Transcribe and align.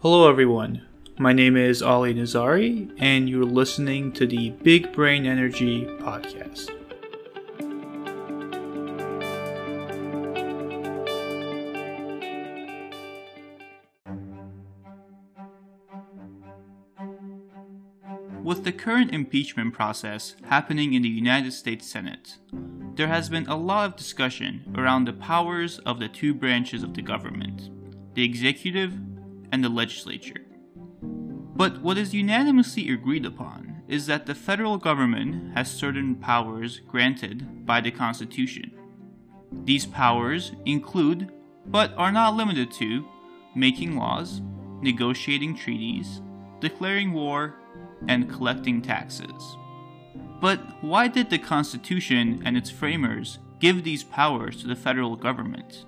Hello, 0.00 0.30
everyone. 0.30 0.86
My 1.18 1.32
name 1.32 1.56
is 1.56 1.82
Ali 1.82 2.14
Nazari, 2.14 2.94
and 2.98 3.28
you're 3.28 3.44
listening 3.44 4.12
to 4.12 4.28
the 4.28 4.50
Big 4.50 4.92
Brain 4.92 5.26
Energy 5.26 5.86
podcast. 5.98 6.70
With 18.44 18.62
the 18.62 18.70
current 18.70 19.12
impeachment 19.12 19.74
process 19.74 20.36
happening 20.44 20.94
in 20.94 21.02
the 21.02 21.08
United 21.08 21.52
States 21.52 21.90
Senate, 21.90 22.38
there 22.94 23.08
has 23.08 23.28
been 23.28 23.48
a 23.48 23.56
lot 23.56 23.86
of 23.86 23.96
discussion 23.96 24.72
around 24.78 25.06
the 25.06 25.12
powers 25.12 25.80
of 25.80 25.98
the 25.98 26.06
two 26.08 26.34
branches 26.34 26.84
of 26.84 26.94
the 26.94 27.02
government 27.02 27.70
the 28.14 28.24
executive 28.24 28.94
and 29.52 29.62
the 29.62 29.68
legislature. 29.68 30.44
But 31.02 31.82
what 31.82 31.98
is 31.98 32.14
unanimously 32.14 32.90
agreed 32.90 33.26
upon 33.26 33.82
is 33.88 34.06
that 34.06 34.26
the 34.26 34.34
federal 34.34 34.76
government 34.78 35.56
has 35.56 35.70
certain 35.70 36.14
powers 36.14 36.80
granted 36.86 37.66
by 37.66 37.80
the 37.80 37.90
Constitution. 37.90 38.70
These 39.64 39.86
powers 39.86 40.52
include, 40.66 41.32
but 41.66 41.92
are 41.96 42.12
not 42.12 42.36
limited 42.36 42.70
to, 42.72 43.06
making 43.54 43.96
laws, 43.96 44.42
negotiating 44.82 45.56
treaties, 45.56 46.20
declaring 46.60 47.12
war, 47.12 47.56
and 48.06 48.30
collecting 48.30 48.80
taxes. 48.80 49.56
But 50.40 50.60
why 50.82 51.08
did 51.08 51.30
the 51.30 51.38
Constitution 51.38 52.42
and 52.44 52.56
its 52.56 52.70
framers 52.70 53.38
give 53.58 53.82
these 53.82 54.04
powers 54.04 54.60
to 54.60 54.68
the 54.68 54.76
federal 54.76 55.16
government? 55.16 55.84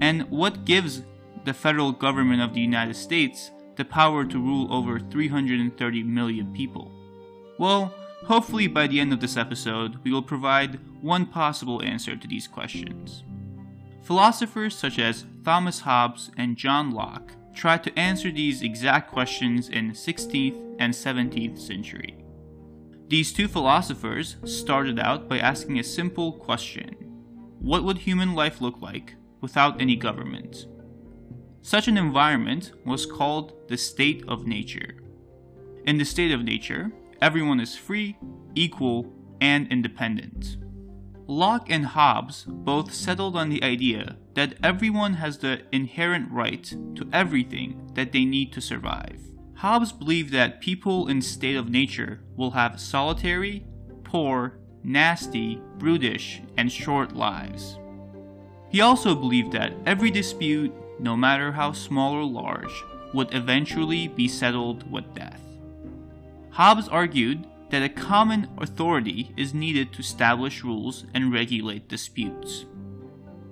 And 0.00 0.28
what 0.30 0.64
gives 0.64 1.02
the 1.46 1.54
federal 1.54 1.92
government 1.92 2.42
of 2.42 2.52
the 2.52 2.60
United 2.60 2.96
States 2.96 3.52
the 3.76 3.84
power 3.84 4.24
to 4.24 4.38
rule 4.38 4.72
over 4.72 4.98
330 4.98 6.02
million 6.02 6.52
people? 6.52 6.90
Well, 7.58 7.94
hopefully 8.24 8.66
by 8.66 8.86
the 8.86 8.98
end 9.00 9.12
of 9.12 9.20
this 9.20 9.36
episode, 9.36 9.98
we 10.02 10.12
will 10.12 10.22
provide 10.22 10.80
one 11.00 11.26
possible 11.26 11.82
answer 11.82 12.16
to 12.16 12.26
these 12.26 12.48
questions. 12.48 13.22
Philosophers 14.02 14.74
such 14.74 14.98
as 14.98 15.24
Thomas 15.44 15.80
Hobbes 15.80 16.30
and 16.36 16.56
John 16.56 16.90
Locke 16.90 17.32
tried 17.54 17.84
to 17.84 17.98
answer 17.98 18.30
these 18.30 18.62
exact 18.62 19.10
questions 19.10 19.68
in 19.68 19.88
the 19.88 19.94
16th 19.94 20.76
and 20.78 20.92
17th 20.92 21.58
century. 21.58 22.16
These 23.08 23.32
two 23.32 23.46
philosophers 23.46 24.36
started 24.44 24.98
out 24.98 25.28
by 25.28 25.38
asking 25.38 25.78
a 25.78 25.84
simple 25.84 26.32
question 26.32 26.94
What 27.60 27.84
would 27.84 27.98
human 27.98 28.34
life 28.34 28.60
look 28.60 28.80
like 28.82 29.14
without 29.40 29.80
any 29.80 29.94
government? 29.96 30.66
Such 31.66 31.88
an 31.88 31.96
environment 31.96 32.70
was 32.84 33.06
called 33.06 33.54
the 33.66 33.76
state 33.76 34.22
of 34.28 34.46
nature. 34.46 34.94
In 35.84 35.98
the 35.98 36.04
state 36.04 36.30
of 36.30 36.44
nature, 36.44 36.92
everyone 37.20 37.58
is 37.58 37.74
free, 37.74 38.16
equal, 38.54 39.12
and 39.40 39.66
independent. 39.72 40.58
Locke 41.26 41.68
and 41.68 41.84
Hobbes 41.84 42.44
both 42.46 42.94
settled 42.94 43.34
on 43.34 43.48
the 43.48 43.64
idea 43.64 44.16
that 44.34 44.54
everyone 44.62 45.14
has 45.14 45.38
the 45.38 45.62
inherent 45.72 46.30
right 46.30 46.62
to 46.94 47.08
everything 47.12 47.90
that 47.94 48.12
they 48.12 48.24
need 48.24 48.52
to 48.52 48.60
survive. 48.60 49.18
Hobbes 49.54 49.90
believed 49.90 50.32
that 50.34 50.60
people 50.60 51.08
in 51.08 51.20
state 51.20 51.56
of 51.56 51.68
nature 51.68 52.20
will 52.36 52.52
have 52.52 52.78
solitary, 52.78 53.66
poor, 54.04 54.60
nasty, 54.84 55.60
brutish, 55.78 56.42
and 56.56 56.70
short 56.70 57.16
lives. 57.16 57.76
He 58.68 58.80
also 58.80 59.16
believed 59.16 59.50
that 59.50 59.72
every 59.84 60.12
dispute 60.12 60.72
no 60.98 61.16
matter 61.16 61.52
how 61.52 61.72
small 61.72 62.12
or 62.12 62.24
large, 62.24 62.84
would 63.12 63.32
eventually 63.34 64.08
be 64.08 64.28
settled 64.28 64.90
with 64.90 65.14
death. 65.14 65.40
Hobbes 66.50 66.88
argued 66.88 67.46
that 67.70 67.82
a 67.82 67.88
common 67.88 68.48
authority 68.58 69.32
is 69.36 69.54
needed 69.54 69.92
to 69.92 70.00
establish 70.00 70.64
rules 70.64 71.04
and 71.14 71.32
regulate 71.32 71.88
disputes. 71.88 72.64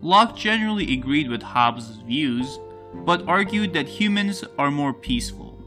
Locke 0.00 0.36
generally 0.36 0.92
agreed 0.92 1.28
with 1.28 1.42
Hobbes' 1.42 1.96
views, 2.06 2.58
but 2.94 3.26
argued 3.26 3.72
that 3.72 3.88
humans 3.88 4.44
are 4.58 4.70
more 4.70 4.92
peaceful. 4.92 5.58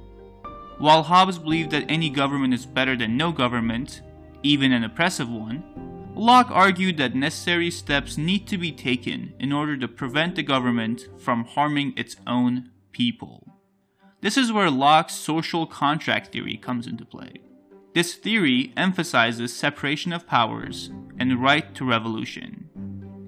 While 0.78 1.04
Hobbes 1.04 1.40
believed 1.40 1.72
that 1.72 1.86
any 1.90 2.10
government 2.10 2.54
is 2.54 2.66
better 2.66 2.96
than 2.96 3.18
no 3.18 3.32
government, 3.32 4.02
even 4.44 4.72
an 4.72 4.84
oppressive 4.84 5.30
one, 5.30 5.64
Locke 6.18 6.50
argued 6.50 6.98
that 6.98 7.16
necessary 7.16 7.70
steps 7.70 8.18
need 8.18 8.48
to 8.48 8.58
be 8.58 8.72
taken 8.72 9.34
in 9.40 9.54
order 9.54 9.78
to 9.78 9.88
prevent 9.88 10.36
the 10.36 10.44
government 10.44 11.08
from 11.18 11.46
harming 11.46 11.94
its 11.96 12.16
own 12.26 12.72
people. 12.92 13.60
This 14.22 14.36
is 14.36 14.52
where 14.52 14.72
Locke's 14.72 15.14
social 15.14 15.68
contract 15.68 16.32
theory 16.34 16.58
comes 16.58 16.88
into 16.88 17.06
play. 17.06 17.42
This 17.94 18.16
theory 18.16 18.74
emphasizes 18.76 19.56
separation 19.56 20.12
of 20.12 20.28
powers 20.28 20.90
and 21.20 21.42
right 21.42 21.74
to 21.76 21.86
revolution. 21.86 22.70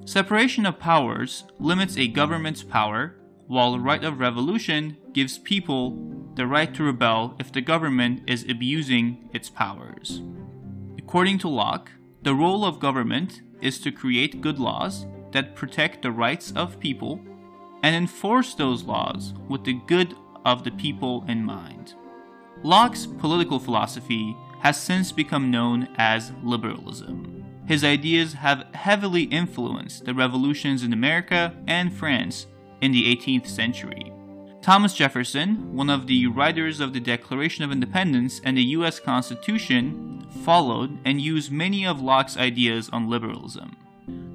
Separation 0.05 0.65
of 0.65 0.79
powers 0.79 1.43
limits 1.59 1.95
a 1.95 2.07
government's 2.07 2.63
power, 2.63 3.15
while 3.45 3.79
right 3.79 4.03
of 4.03 4.19
revolution 4.19 4.97
gives 5.13 5.37
people 5.37 6.31
the 6.35 6.47
right 6.47 6.73
to 6.73 6.83
rebel 6.83 7.35
if 7.39 7.51
the 7.51 7.61
government 7.61 8.21
is 8.27 8.45
abusing 8.49 9.29
its 9.33 9.49
powers. 9.49 10.21
According 10.97 11.37
to 11.39 11.49
Locke, 11.49 11.91
the 12.21 12.35
role 12.35 12.65
of 12.65 12.79
government 12.79 13.41
is 13.61 13.79
to 13.79 13.91
create 13.91 14.41
good 14.41 14.59
laws 14.59 15.05
that 15.31 15.55
protect 15.55 16.01
the 16.01 16.11
rights 16.11 16.51
of 16.55 16.79
people 16.79 17.21
and 17.83 17.95
enforce 17.95 18.53
those 18.53 18.83
laws 18.83 19.33
with 19.47 19.63
the 19.63 19.79
good 19.87 20.15
of 20.45 20.63
the 20.63 20.71
people 20.71 21.23
in 21.27 21.43
mind. 21.43 21.93
Locke's 22.63 23.05
political 23.05 23.59
philosophy 23.59 24.35
has 24.59 24.81
since 24.81 25.11
become 25.11 25.49
known 25.49 25.87
as 25.97 26.33
liberalism. 26.43 27.45
His 27.65 27.83
ideas 27.83 28.33
have 28.33 28.67
heavily 28.73 29.23
influenced 29.23 30.03
the 30.03 30.13
revolutions 30.13 30.83
in 30.83 30.91
America 30.91 31.55
and 31.67 31.93
France 31.93 32.47
in 32.81 32.91
the 32.91 33.15
18th 33.15 33.47
century. 33.47 34.11
Thomas 34.61 34.93
Jefferson, 34.93 35.73
one 35.73 35.89
of 35.89 36.07
the 36.07 36.27
writers 36.27 36.81
of 36.81 36.91
the 36.91 36.99
Declaration 36.99 37.63
of 37.63 37.71
Independence 37.71 38.41
and 38.43 38.57
the 38.57 38.63
US 38.63 38.99
Constitution, 38.99 40.08
followed 40.43 40.97
and 41.05 41.21
used 41.21 41.51
many 41.51 41.85
of 41.85 42.01
Locke's 42.01 42.37
ideas 42.37 42.89
on 42.89 43.09
liberalism. 43.09 43.75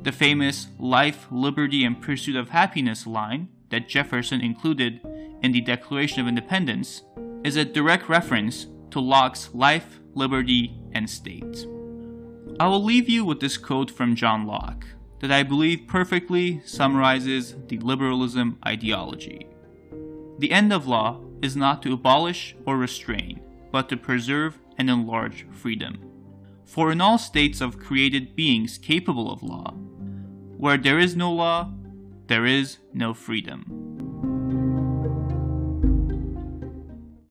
The 0.03 0.13
famous 0.13 0.69
life, 0.79 1.27
liberty, 1.31 1.85
and 1.85 2.01
pursuit 2.01 2.37
of 2.37 2.51
happiness 2.51 3.07
line 3.07 3.49
that 3.71 3.89
Jefferson 3.89 4.41
included 4.41 5.01
in 5.43 5.53
the 5.53 5.61
Declaration 5.61 6.21
of 6.21 6.29
Independence 6.29 7.03
is 7.45 7.57
a 7.57 7.65
direct 7.65 8.09
reference 8.09 8.67
to 8.91 9.01
Locke's 9.01 9.53
life, 9.55 10.01
liberty, 10.15 10.79
and 10.93 11.09
state. 11.09 11.67
I 12.61 12.69
will 12.69 12.85
leave 12.85 13.09
you 13.09 13.25
with 13.25 13.41
this 13.41 13.57
quote 13.57 13.91
from 13.91 14.15
John 14.15 14.47
Locke 14.47 14.87
that 15.21 15.33
I 15.33 15.43
believe 15.43 15.87
perfectly 15.89 16.61
summarizes 16.65 17.55
the 17.69 17.79
liberalism 17.79 18.59
ideology. 18.67 19.49
The 20.39 20.53
end 20.53 20.73
of 20.73 20.87
law 20.87 21.21
is 21.43 21.57
not 21.57 21.83
to 21.83 21.93
abolish 21.93 22.55
or 22.67 22.77
restrain, 22.77 23.41
but 23.73 23.89
to 23.89 23.97
preserve 23.97 24.59
and 24.79 24.91
enlarge 24.91 25.47
freedom. 25.51 25.99
For 26.65 26.91
in 26.91 27.01
all 27.01 27.19
states 27.19 27.61
of 27.61 27.79
created 27.79 28.35
beings 28.35 28.79
capable 28.79 29.31
of 29.31 29.43
law, 29.43 29.75
where 30.57 30.79
there 30.79 30.99
is 30.99 31.15
no 31.15 31.33
law, 31.33 31.73
there 32.27 32.47
is 32.47 32.79
no 32.93 33.13
freedom. 33.13 33.84